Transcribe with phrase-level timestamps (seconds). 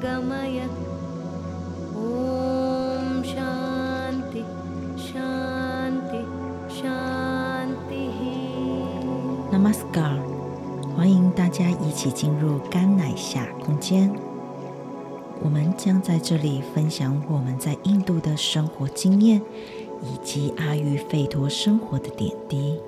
[0.04, 0.58] गमय
[2.04, 4.42] ॐ शान्ति
[5.08, 6.22] शान्ति
[6.78, 8.20] शान्तिः
[9.52, 10.14] Namaskar，
[10.94, 14.31] 欢迎大家一起进入甘乃夏空间。
[15.43, 19.41] 我们将在这里分享我们在印度的生活经验，
[20.01, 22.79] 以及阿育吠陀生活的点滴。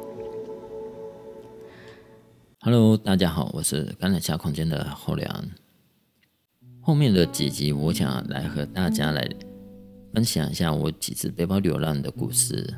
[2.61, 5.45] Hello，大家好，我是甘乃夏空间的后梁。
[6.79, 9.29] 后面的几集，我想来和大家来
[10.13, 12.73] 分享一下我几次背包流浪的故事。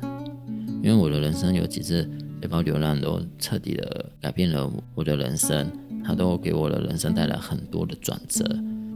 [0.82, 2.02] 因为我的人生有几次
[2.40, 5.70] 背包流浪，都彻底的改变了我的人生，
[6.04, 8.44] 它都给我的人生带来很多的转折。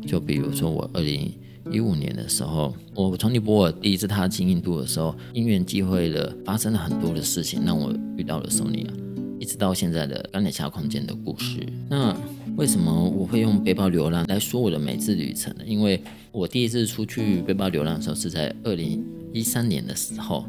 [0.07, 1.33] 就比如说，我二零
[1.71, 8.93] 一五年的时候，我从尼泊尔第一次踏进印度的时候，因缘际会的发生了很多的事情，让我遇到了索尼娅。
[9.39, 11.67] 一直到现在的钢铁侠空间的故事。
[11.89, 12.17] 那
[12.57, 15.65] 为什么我会用背包流浪来说我的每次旅程呢？
[15.67, 20.45] 因为我第一次出去背包流浪的时候是在二零一三年的时候。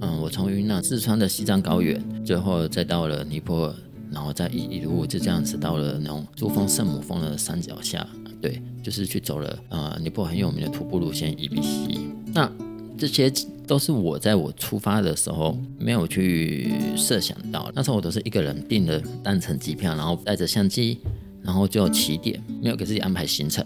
[0.00, 3.74] 嗯，我从云南四川的西藏高原，最后再到了尼泊尔，
[4.10, 8.04] 然后再一一路就这样子到了那种珠峰圣母峰的山脚下。
[8.42, 12.00] 对，就是去走了呃尼泊尔很有名的徒步路线 EBC。
[12.34, 12.50] 那
[12.98, 13.32] 这些。
[13.64, 20.98] 都是我在我出发的时候没有去设想到，那时候我都是一个人订了单程机票，然后带着相机，
[21.40, 23.64] 然后就起点，没有给自己安排行程，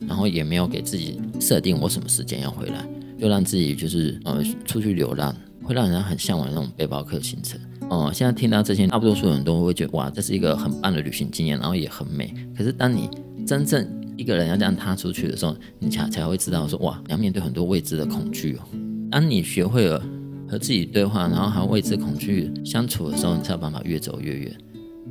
[0.00, 2.86] 然后也没有给自己设定我什么时间要回来，
[3.18, 7.58] 就让自己就是呃出去流浪，会让人很向往那种背包客行程。
[7.88, 12.34] 哦、呃，现在听到这些，大多数人都会觉得哇，这是一个很棒的旅行经验，然后也很美。
[12.58, 13.08] 可是当你
[13.52, 13.86] 真正
[14.16, 18.60] 一个人要这样踏出去的时候，你才才会知道说哇，你要面对很多未知的恐惧哦。
[19.10, 20.02] 当你学会了
[20.48, 24.56] 和自己对话，然后和未知恐惧相处的时候，你才有办法越走越远，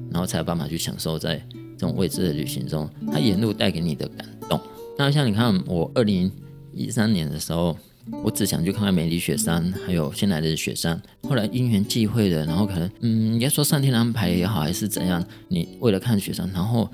[0.10, 1.36] 然后才有办法去享受在
[1.78, 4.60] 这种未知的旅行中，它沿路带给你的感动。
[4.98, 6.32] 那像你看，我二零
[6.74, 7.78] 一三年的时候，
[8.24, 11.00] 我只想去看看梅里雪山，还有新来的雪山。
[11.30, 16.90] 后来因缘际会的，然后可能，嗯，应该说上天的安排也好，还是怎样，你为了看雪山，然后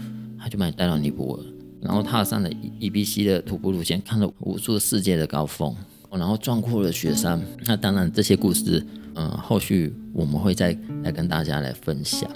[0.49, 1.43] 就把你带到尼泊尔，
[1.81, 2.49] 然后踏上了
[2.79, 5.75] EBC 的徒步路线，看了无数世界的高峰。
[6.09, 8.83] 然后壮阔了雪山，那当然这些故事，
[9.15, 12.27] 嗯，后续我们会再来跟大家来分享。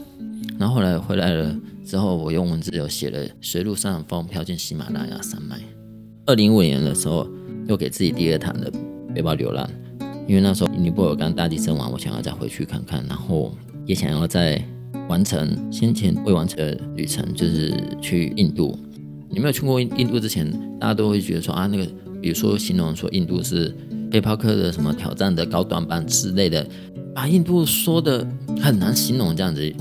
[0.60, 1.56] 然后后来回来了
[1.86, 5.56] 之后，我用文字有写了《随路上风飘进喜马拉雅山脉》。
[6.26, 7.26] 二零一五年的时候，
[7.68, 8.72] 又给自己第二趟的
[9.16, 9.68] 背包流浪，
[10.28, 13.56] 因为那时候尼泊尔刚大地震完，我想要再回去看看，然后
[13.86, 14.62] 也想要再
[15.07, 18.78] 完成先前未完成的旅程，就是去印度。
[19.29, 21.88] 你没有去过印度之前，大家都会觉得说啊，那个。
[22.22, 23.75] 比如说，形容说印度是
[24.12, 26.63] 背包客的什么挑战的高端班之类的，
[27.16, 28.24] 把印度说的
[28.62, 29.74] 很难形容这样子。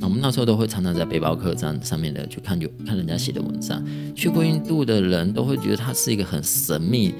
[0.00, 3.80] 我们那时候都会常常在背包客栈上面的去看，就看人家写的文章。
[4.12, 7.14] 去过印度的人都会觉得它是一个很神秘、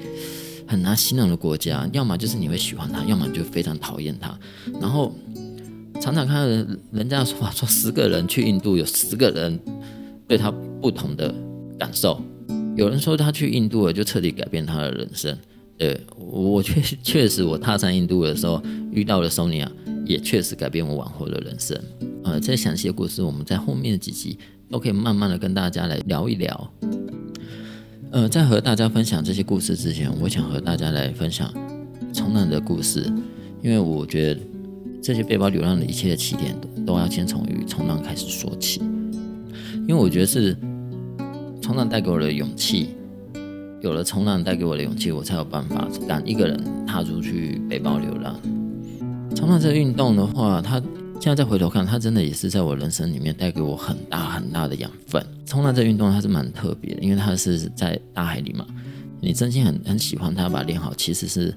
[0.67, 4.37] 很难形容的国家，要么就是你会喜欢它，要么就非常讨厌它。
[4.81, 5.15] 然后
[5.99, 9.59] 常常看到人人家说说十个人去印度，有十个人
[10.27, 10.51] 对他
[10.81, 11.33] 不同的
[11.77, 12.21] 感受。
[12.75, 15.37] 有人说他去印度了，就彻底改变他的人生。
[15.77, 18.61] 对，我 确确实，我踏上印度的时候
[18.91, 19.71] 遇到了索尼娅，
[20.05, 21.77] 也确实改变我往后的人生。
[22.23, 24.37] 呃，这详细的故事，我们在后面几集
[24.69, 26.73] 都可以慢慢的跟大家来聊一聊。
[28.11, 31.53] 呃，在和大家分享这些故事之前，我想和大家来分享
[32.13, 33.11] 冲浪的故事，
[33.61, 34.39] 因为我觉得
[35.01, 36.55] 这些背包流浪的一切的起点
[36.85, 38.81] 都要先从于冲浪开始说起，
[39.87, 40.55] 因为我觉得是。
[41.61, 42.95] 冲浪带给我的勇气，
[43.81, 48.39] 有了冲浪带给我的勇气，我才有办法敢一个人踏出去背包流浪。
[49.35, 50.81] 冲浪这个运动的话，它
[51.19, 55.23] 现在再回头看，它真的也是在我人生里面带给我很大很大的养分。
[55.45, 58.65] 冲浪这运动它是蛮特别的，因为它是在大海里嘛，
[59.21, 61.53] 你真心很很喜欢它，把它练好，其实是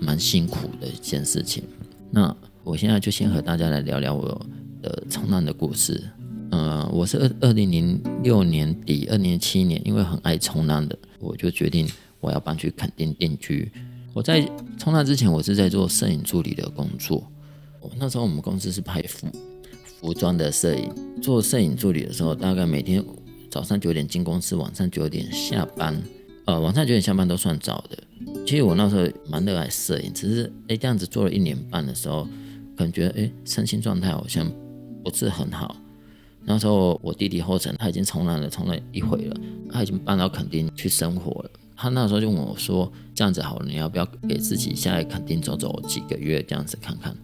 [0.00, 1.62] 蛮辛苦的一件事情。
[2.10, 2.34] 那
[2.64, 4.46] 我现在就先和大家来聊聊我
[4.82, 6.02] 的冲浪的故事。
[6.50, 11.86] 呃，我是二二零零六年底，二零零七年，因为很爱冲浪的，我就决定
[12.20, 13.70] 我要搬去垦丁定居。
[14.14, 17.30] 我在冲浪之前，我是在做摄影助理的工作。
[17.98, 19.26] 那时候我们公司是拍服
[20.00, 20.90] 服装的摄影，
[21.20, 23.04] 做摄影助理的时候，大概每天
[23.50, 26.02] 早上九点进公司，晚上九点下班。
[26.46, 27.98] 呃，晚上九点下班都算早的。
[28.46, 32.26] 其实我那时候蛮热爱摄影，只是哎这样子做了一年半的时候，
[32.76, 34.50] 感觉哎身心状态好像
[35.02, 35.76] 不是很好。
[36.44, 39.36] 那时候我弟弟后成，他已经冲浪了，冲了一回了，
[39.70, 41.50] 他已经搬到垦丁去生活了。
[41.76, 47.16] 他那时候就问我说：“这样子好了，你要不要给自己下来垦丁走走几个月，这样子看看？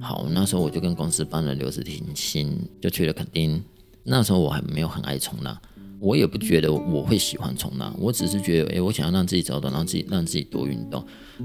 [0.00, 3.62] 好，那时候我就跟公司办了留职停薪，就去了垦丁。
[4.04, 5.56] 那时候我还没有很爱冲浪，
[6.02, 11.02] 我也不觉得我会喜欢冲浪，我只是觉得，诶、我想要让自己走走，让自己让自己多运动。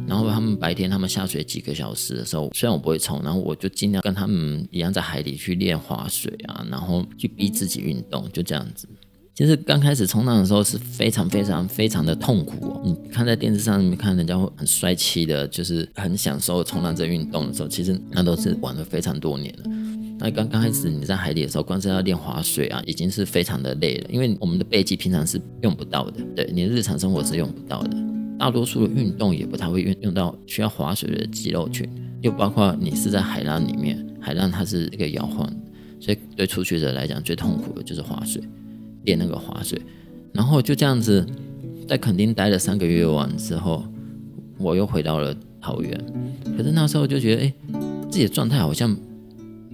[0.08, 8.90] 然后他们白天他们下水几个小时的时候，虽然我不会冲，然后我就尽量跟他们一样在海里去练划水啊，然后去逼自己运动，就这样子。
[9.36, 12.82] 其实刚开始冲浪的时候是非常非常非常的痛苦哦。
[12.84, 19.70] 你看在电视上，你看人家会很帅气的，就是很享受冲浪这运动的时候，其实那都是玩了非常多年了。
[20.28, 27.98] 那刚刚开始你在海里的时候，光是要练划水啊，已经是非常的累了，因为我们的背肌平常是用不到的，对，你的日常生活是用不到的。
[28.38, 31.90] 大多数的运动也不太会用用到需要划水的肌肉群，
[32.20, 35.50] 又包括你是在海浪里面，海浪它是一个摇晃，
[35.98, 38.44] 所以对初学者来讲最痛苦的就是划水。
[39.06, 39.82] 练那个划水，
[40.34, 41.26] 然后就这样子，
[41.88, 43.82] 在垦丁待了三个月完之后，
[44.58, 45.98] 我又回到了桃园。
[46.58, 47.54] 可是那时候就觉得，哎，
[48.12, 48.94] 自己的状态好像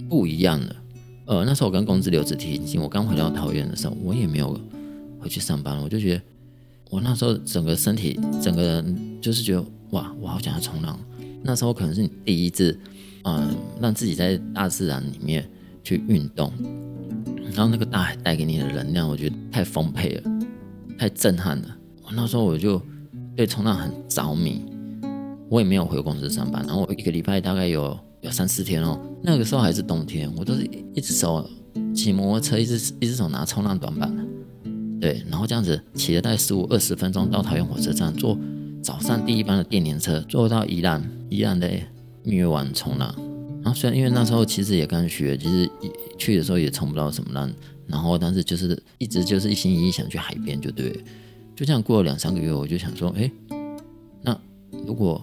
[0.08, 0.76] 不一样的。
[1.26, 4.60] 呃，那时候我跟公司留职提薪，我刚回到桃园的时候，我也没有
[5.18, 5.80] 回去上班。
[5.82, 6.22] 我就觉得，
[6.90, 10.98] 我那时候整个身体，整个人就是觉得，哇，我好想要冲浪。
[11.42, 12.78] 那时候可能是你第一次，
[13.24, 15.48] 嗯、让自己在大自然里面
[15.82, 16.52] 去运动。
[17.54, 20.22] 然后那个大海带给你的能量，我觉得太丰沛了，
[20.98, 21.76] 太震撼了。
[22.02, 22.82] 我那时候我就
[23.34, 24.62] 对冲浪很着迷，
[25.48, 26.64] 我也没有回公司上班。
[26.66, 31.46] 然后我一个礼拜大概有有三四天哦，那个时候还是冬天，我都是一只手
[31.94, 34.10] 骑摩托车，一只一只手拿冲浪短板，
[34.98, 38.38] 对，然后这样子骑了大概十五二十分钟到桃园火车站，坐
[38.82, 41.70] 早上第一班的电联车，坐到宜兰宜兰的
[42.22, 43.14] 蜜月湾冲浪。
[43.62, 45.70] 然后虽然因为那时候其实也刚学，其实
[46.16, 47.52] 去的时候也冲不到什么浪，
[47.86, 50.90] 然后但是就是一直就是一心一意想去海边，就对，
[51.54, 53.30] 就这样过了两三个月，我就想说，哎，
[54.22, 54.34] 那
[54.86, 55.22] 如果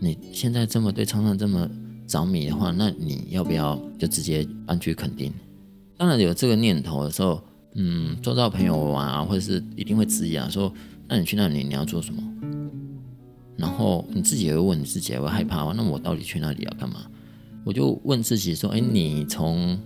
[0.00, 1.70] 你现在这么对冲浪这么
[2.06, 5.32] 着迷的话，那你要不要就直接搬去垦丁？
[5.96, 7.40] 当然有这个念头的时候，
[7.74, 10.72] 嗯，周遭朋友玩啊，或者是一定会质疑啊，说，
[11.06, 12.22] 那你去那里你要做什么？
[13.56, 15.70] 然后你自己也会问你自己，也会害怕。
[15.72, 17.02] 那我到底去那里要干嘛？
[17.62, 19.78] 我就问自己说：哎，你从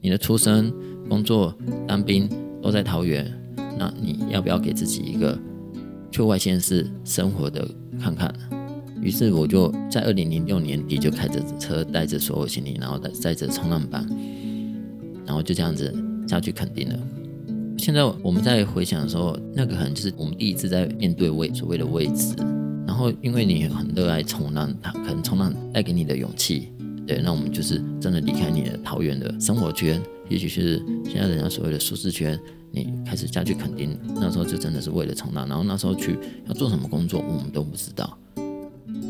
[0.00, 0.72] 你的出生、
[1.10, 1.54] 工作、
[1.86, 2.26] 当兵
[2.62, 3.30] 都在桃园，
[3.78, 5.38] 那你要不要给自己一个
[6.10, 7.68] 去外县市生活的
[8.00, 8.34] 看看？
[9.02, 14.06] 于是我就在二零零六年底就开着车，带着所有行李，然后带载着冲浪板，
[15.26, 15.94] 然后就这样子
[16.26, 16.98] 下去垦丁了。
[17.76, 22.34] 现在我们在回想的时候，那个可能就是我们第一次在面对未所谓的未知。
[22.86, 26.72] 然后，因为你很热爱冲浪，它可能冲浪带给你的勇气，
[27.06, 32.36] 对，那我们就是真的离开你的桃园的生活圈，也许是现在人家所谓的舒适圈，
[32.72, 35.46] 你开始下去垦丁，那时候就真的是为了冲浪。
[35.46, 38.18] 然后那时候去要做什么工作，我们都不知道，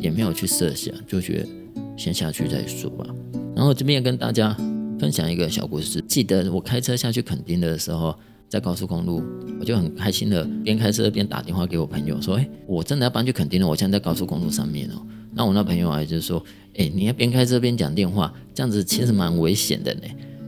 [0.01, 1.49] 也没有去设想，就觉得
[1.97, 3.07] 先下去再说吧。
[3.55, 4.57] 然后这边也跟大家
[4.99, 8.15] 分享一个小故事，记得我开车下去垦丁的时候。
[8.51, 9.23] 在高速公路，
[9.61, 16.43] 我就很开心的边开车边打电话给我朋友说：“哎，我真的要搬去垦丁了，我现在在高速公路上面哦。”那我那朋友啊，就是说
[16.79, 20.01] ：“哎，你要边开车边讲电话，这样子其实蛮危险的呢，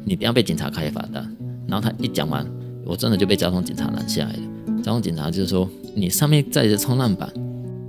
[0.06, 1.37] 你不要被警察开罚单。”
[1.69, 2.50] 然后他一讲完，
[2.87, 4.83] 我真的就被交通警察拦下来了。
[4.83, 7.31] 交通警察就是说：“你上面载着冲浪板，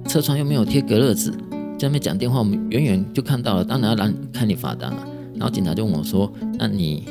[0.08, 7.06] 车窗又没有贴隔热纸，在那边讲电话，我们远远就看到了，当然要拦看你罚单了。”然后警察就问我说：“那你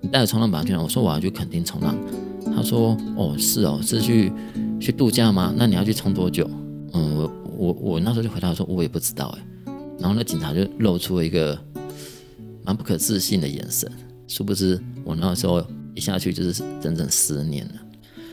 [0.00, 1.96] 你带着冲浪板去哪？”我说：“我要去垦丁冲浪。”
[2.54, 4.32] 他说：“哦，是哦，是去
[4.80, 5.54] 去度假吗？
[5.56, 6.48] 那你要去冲多久？”
[6.92, 9.28] 嗯，我我我那时候就回答说：“我也不知道。”
[9.66, 11.58] 哎，然后那警察就露出了一个
[12.64, 13.90] 蛮不可置信的眼神。
[14.26, 17.74] 殊不知，我那时候一下去就是整整十年了。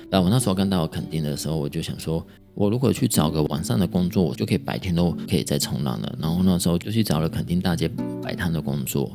[0.10, 6.16] 那我那时候刚到垦丁的时候，我就想说，我如果去找个晚上的工作，我就可以白天都可以在冲浪了。
[6.20, 7.90] 然后那时候就去找了垦丁大街
[8.22, 9.12] 摆摊的工作，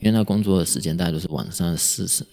[0.00, 2.24] 因为那工作的时间大概都是晚上四十。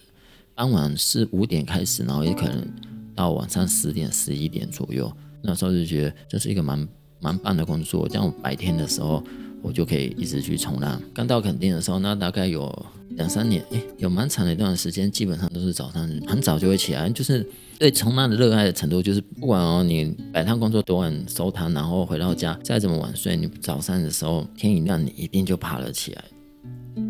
[0.54, 2.66] 傍晚是五点开始，然后也可能
[3.14, 5.12] 到晚上十点、十一点左右。
[5.42, 6.88] 那时候就觉得这是一个蛮
[7.20, 9.22] 蛮棒的工作，这样我白天的时候
[9.62, 11.00] 我就可以一直去冲浪。
[11.12, 17.46] 刚到垦丁的时候，那大概有两三年，诶，有蛮长的一段时间，基本上都是早上很早就会起来，就是
[17.78, 26.24] 对冲浪的热爱的程度，就是不管哦你摆摊工作多晚收摊，然后回到家再怎么晚睡，你早上的时候天一亮，你一定就爬了起来，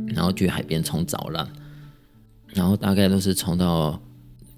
[0.08, 1.48] 然后去海边冲早浪。
[2.54, 4.00] 然后大概都是冲到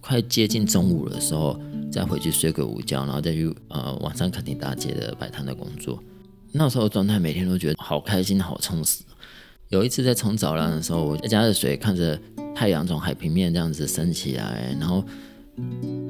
[0.01, 6.01] 快接近中午的时候，再回去睡个午觉，然后再去呃晚上垦丁大街的摆摊的工作。
[6.53, 9.03] 那时候状态每天都觉得好开心、好充实。
[9.69, 12.21] 有一次在冲澡浪的时候，我在加热水看着
[12.55, 15.05] 太阳从海平面这样子升起来，然后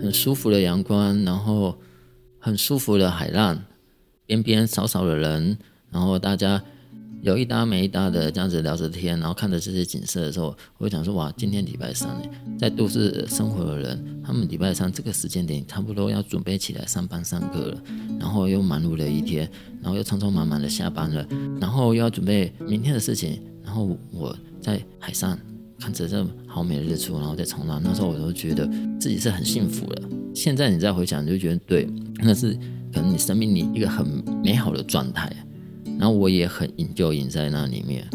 [0.00, 1.78] 很舒服的阳光，然后
[2.38, 3.62] 很舒服的海浪，
[4.24, 5.58] 边边少少的人，
[5.90, 6.62] 然后大家
[7.22, 17.82] 有一搭没一搭的这样子聊着天，然后看着这些景色的时候，我会想说哇，今天礼拜三呢，在都市生活的人，他们礼拜三这个时间点差不多要准备起来上班上课了，
[18.18, 19.50] 然后又忙碌了一天，
[19.82, 21.26] 然后又匆匆忙忙的下班了，
[21.60, 25.38] 然后又要准备明天的事情，然后我在海上。
[25.82, 28.68] 看着这好美的日出，然后再冲浪，那时候我都觉得
[29.00, 30.02] 自己是很幸福的。
[30.34, 32.52] 现在你再回想，你就觉得对，那是
[32.92, 34.06] 可能你生命里一个很
[34.44, 35.34] 美好的状态。
[36.00, 38.08] 然后我也很瘾，就瘾在那里面，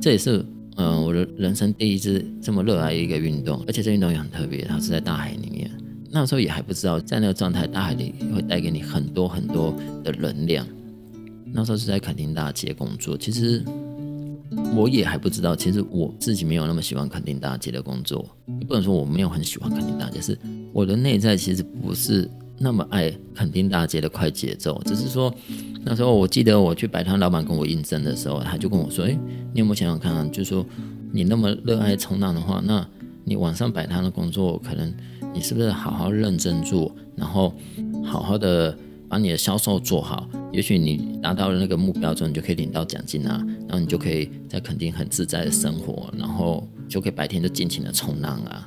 [0.00, 0.44] 这也是
[0.74, 5.70] 嗯、我的人生第一次这么热爱一个运动，而且这运动也很特别，它是在大海里面。
[6.10, 9.72] 那时候也还不知道，在那个状态，大海里会带给你很多很多
[10.02, 10.66] 的能量。
[11.52, 13.64] 那时候是在垦丁大街工作，其实。
[14.74, 18.24] 我也还不知道，其实我自己没有那么喜欢垦丁大街的工作，
[18.60, 20.38] 也不能说我没有很喜欢垦丁大街，是
[20.72, 25.34] 我的内在其实不是那么爱垦丁大街的快节奏，只是说
[25.86, 29.16] 那时候我记得我去摆摊，老板跟我应征的时候，他就跟我说：“诶，
[29.54, 30.28] 你有没有想想看？
[30.32, 30.66] 就是说
[31.12, 32.84] 你那么热爱冲浪的话，那
[33.22, 34.92] 你晚上摆摊的工作，可能
[35.32, 37.54] 你是不是好好认真做，然后
[38.04, 38.76] 好好的。”
[39.08, 48.64] 把你的销售做好，也许你达到了那个目标之后，你就可以领到奖金啊，然后你就可以在垦丁很自在的生活，然后就可以白天就尽情的冲浪啊，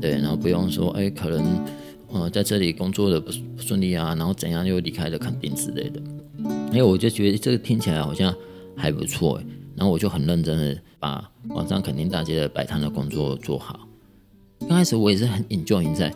[0.00, 1.62] 对，然后不用说，哎，可能，
[2.10, 6.00] 呃，在这里工作的不不顺利啊，然后怎样又离开了垦丁之类的，
[6.72, 8.34] 哎，我就觉得这个听起来好像
[8.76, 9.40] 还不错，
[9.76, 13.80] 然后我就很认真的把晚上垦丁大街的摆摊的工作做好，
[14.60, 16.12] 刚开始我也是很 enjoy 在。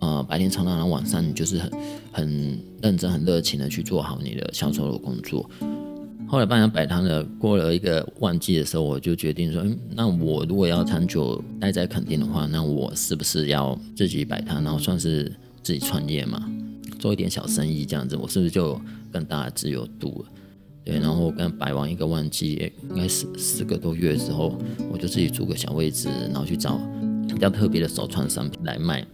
[0.00, 1.70] 呃，白天常常，然后晚上你就是很
[2.10, 5.46] 很认真、很热情的去做好你的销售的工作。
[6.26, 15.30] 后来办完摆摊了，过了一个旺季的时候，我就决定说，嗯，那我如果要长久待在垦丁的话，那我是不是要自己摆摊，然后算是
[15.62, 16.50] 自己创业嘛，
[16.98, 18.80] 做一点小生意这样子，我是不是就
[19.12, 20.32] 更大的自由度了？
[20.82, 24.58] 对，然后我刚摆完一个旺季，应该是四个多月之后，
[24.90, 26.80] 我就自己租个小位置，然后去找
[27.28, 29.06] 比较特别的手创商品来卖。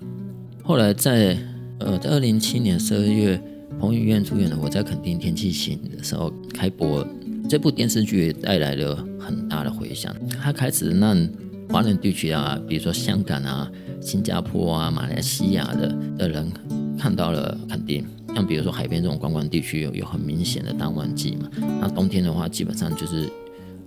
[0.63, 1.37] 后来在
[1.79, 3.41] 呃，在二零零七年十二月，
[3.79, 7.07] 彭于晏主演的《我在垦丁天气晴》的时候开播，
[7.49, 10.15] 这部电视剧带来了很大的回响。
[10.41, 11.29] 它开始让
[11.69, 16.51] 华人地区啊，比如说香港啊、新加坡啊、马来西亚的的人
[16.97, 18.07] 看到了垦丁。
[18.37, 21.51] 像比如说海边这种观光地区有有很明显的淡旺季嘛，
[21.81, 23.31] 那冬天的话基本上就是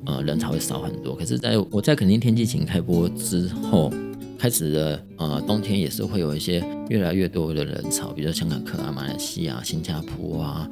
[0.05, 1.15] 呃人潮会少很多。
[1.15, 3.93] 可是在我在肯定天气晴开播之后。
[4.41, 10.69] 开始的呃，冬天也是会有一些越来越多的人潮，比如说香港客啊、马来西亚、新加坡啊。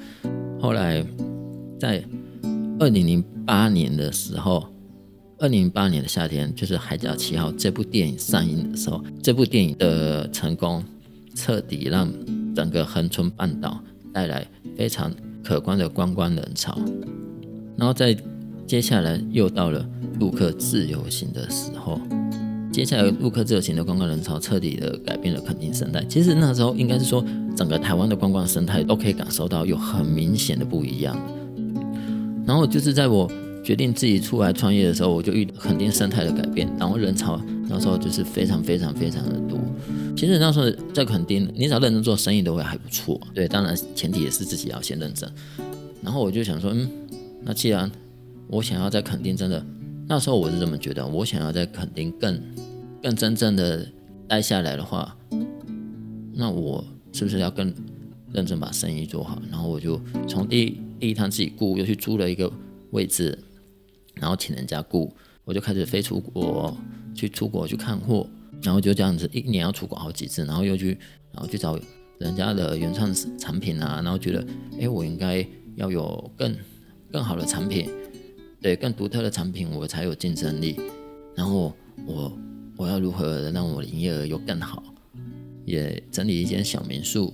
[0.57, 1.05] 后来
[1.77, 2.01] 在
[2.79, 4.65] 二零零八年的时候，
[5.37, 10.81] 二零零八年的夏天，就是《海角七号》这部电影上映的时候，这部电影的成功
[11.35, 12.09] 彻底让
[12.57, 13.79] 整个恒春半岛
[14.11, 14.43] 带来
[14.75, 16.75] 非常可观的观光人潮。
[17.77, 18.17] 然后在
[18.65, 19.87] 接下来又到了
[20.19, 22.01] 陆客自由行的时候。
[22.71, 26.03] 接下来，陆客自由行的观光人潮彻底的改变了垦丁生态。
[26.05, 27.23] 其实那时候应该是说，
[27.55, 31.15] 整个台湾的观光生态都可以感受到有很明显的不一样。
[32.47, 33.31] 然后就是在我
[33.63, 39.59] 决定自己出来创业的时候，我就遇到垦丁生态的改变，然后人潮那时候就是非常非常非常的多。
[40.17, 43.21] 其实那时候在垦丁，你只要认真做生意都会还不错。
[43.35, 45.31] 对，当然前提也是自己要先认真。
[46.01, 46.89] 然后我就想说，嗯，
[47.43, 47.89] 那既然
[48.47, 49.63] 我想要在垦丁真的，
[50.07, 52.41] 那时候我是这么觉得，我想要在垦丁更。
[52.99, 53.87] 更真正的
[54.27, 55.15] 待下来的话，
[56.33, 56.83] 那我
[57.13, 57.71] 是不是要更
[58.33, 59.39] 认真把生意做好？
[59.51, 62.51] 然后我就从第一第一趟自己雇，又去租了一个
[62.89, 63.37] 位置，
[64.15, 65.13] 然后请人家雇，
[65.45, 66.75] 我就开始飞出国
[67.13, 68.27] 去出国去看货，
[68.61, 70.97] 然后就这样子一年要出国好几次，然后又去
[71.31, 71.79] 然后去找
[72.19, 74.45] 人家的原创产品啊，然后觉得
[74.79, 75.45] 哎，我应该
[75.75, 76.55] 要有更
[77.11, 77.89] 更好的产品，
[78.61, 80.79] 对，更独特的产品，我才有竞争力，
[81.35, 81.73] 然后
[82.05, 82.31] 我。
[82.79, 84.83] 我要如何让我的营业额又更好？
[85.65, 87.33] 也整理一间小民宿，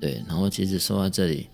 [0.00, 0.22] 对。
[0.26, 1.48] 然后其实说到这里，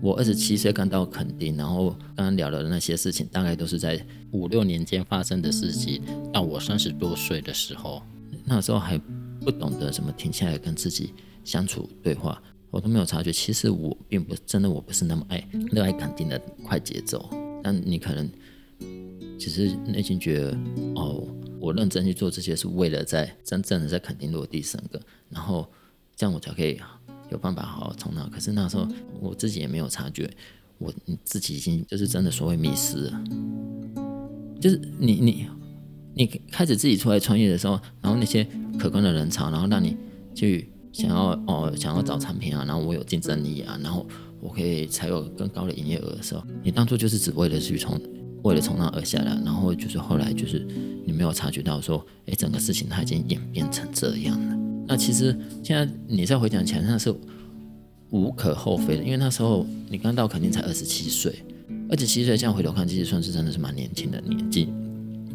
[0.00, 6.02] 我二十七岁刚到垦丁，然后刚刚聊的那些事情，大概都是在五六年间发生的事情。
[6.32, 8.02] 到我三十多岁的时候，
[8.44, 8.98] 那时候还
[9.40, 11.12] 不懂得怎么停下来跟自己
[11.44, 12.40] 相处对话，
[12.70, 13.32] 我都没有察觉。
[13.32, 17.28] 其实我并不真的，我不是那么爱热爱垦丁的快节奏。
[17.62, 18.30] 但你可能
[19.38, 20.58] 只是内心觉得，
[20.94, 21.26] 哦。
[21.60, 25.68] 我认真去做这些，是为了在真正的在垦丁落地生根，然后
[26.14, 26.80] 这样我才可以
[27.30, 28.28] 有办法好好冲浪。
[28.30, 28.86] 可是那时候
[29.20, 30.30] 我自己也没有察觉，
[30.78, 30.92] 我
[31.24, 33.24] 自己已经就是真的所谓迷失了。
[34.60, 35.46] 就是你你
[36.14, 38.46] 你开始自己出来创业的时候，然后那些
[38.78, 39.96] 可观的人潮，然后让你
[40.34, 44.04] 去想要哦想要找产品啊，然后我有竞争力啊，然后
[44.40, 48.00] 我可以才有更高的营业额的时候，你当初就是只为了去从
[48.42, 50.66] 为了从那而下来，然后就是后来就是
[51.06, 54.57] 你没有察觉到说，哎，整个事情它已经演变成这样了。
[54.88, 57.14] 那其实现在你再回想起来，那是
[58.10, 61.44] 无可厚非的，因为那时候你刚到肯定才二十七岁，
[61.90, 64.68] 二十七岁这样回头看，其实算是真的是蛮年轻的年纪。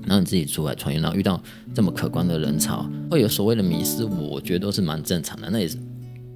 [0.05, 1.41] 然后你自己出来创业，然后遇到
[1.73, 5.49] 这么可观的人潮，会有所谓的迷失，我觉得都是蛮正常的。
[5.49, 5.77] 那也是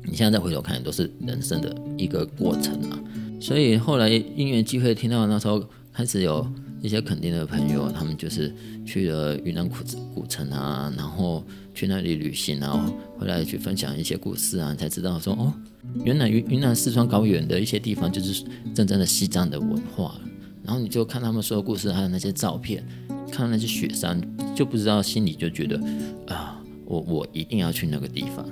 [0.06, 2.98] 你现在再回头看，也都是人生的一个过程啊。
[3.42, 6.48] 所以后来因缘机会，听到那时候开始有
[6.82, 8.54] 一些垦丁的朋友，他们就是
[8.86, 9.76] 去了云南古
[10.14, 11.44] 古城啊，然后
[11.74, 15.54] 去那里旅行，然后回来去分享一些故事啊，才知道说哦，
[16.04, 18.44] 原来云云南四川高原的一些地方就是
[18.74, 20.20] 真正的西藏的文化。
[20.64, 22.84] 然后你就看他们说的故事，还有那些照片。
[23.30, 24.22] 看那些雪山，
[24.56, 25.78] 就不知道心里就觉得
[26.28, 28.46] 啊，我我一定要去那个地方。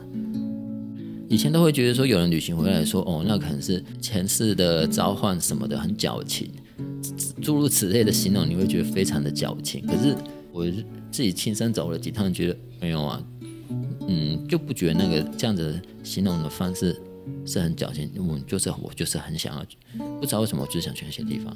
[1.29, 6.51] 以前都会觉得说，有人旅行回来说，哦，那可能是前世的召唤什么的，很矫情，
[7.45, 9.85] 诸如此类的形容，你会觉得非常的矫情。
[9.85, 10.15] 可是
[10.51, 10.65] 我
[11.11, 13.23] 自己亲身走了几趟，觉得没有啊，
[14.07, 16.99] 嗯，就不觉得那个这样子形容的方式
[17.45, 18.09] 是很矫情。
[18.17, 19.65] 我就是我就是很想要，
[20.19, 21.55] 不知道为什么，我就想去那些地方。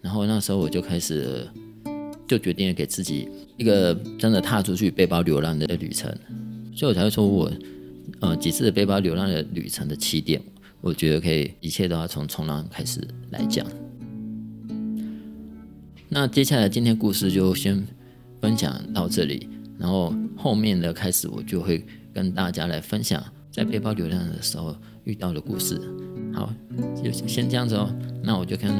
[0.00, 1.46] 然后那时候我就开始。
[2.28, 6.12] 就决定给自己一个真的踏出去背包流浪的旅程，
[6.74, 7.48] 所以我才会说我，
[8.18, 10.42] 呃，几次的背包流浪的旅程的起点，
[10.80, 13.00] 我觉得可以一切都要从冲浪开始
[13.30, 13.64] 来讲。
[16.08, 17.86] 那接下来今天故事就先
[18.40, 19.48] 分享到这里，
[19.78, 21.84] 然后后面的开始我就会
[22.14, 25.80] 跟大家来分享在背包流浪的时候遇到的故事。
[26.32, 26.52] 好，
[27.02, 28.72] 就先这样子哦，那我就跟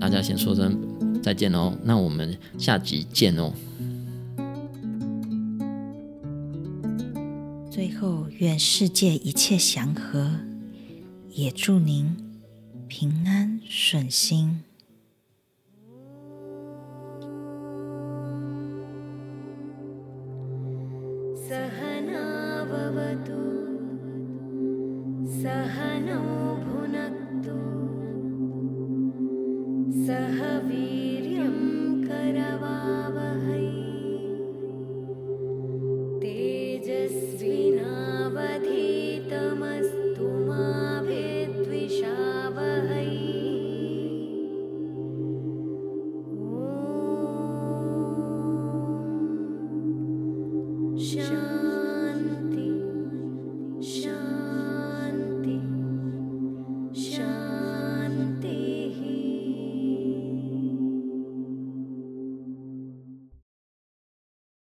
[0.00, 0.76] 大家先说声。
[1.22, 3.52] 再见哦，那我们下集见哦。
[7.70, 10.32] 最后，愿世界一切祥和，
[11.30, 12.16] 也祝您
[12.88, 14.62] 平安顺心。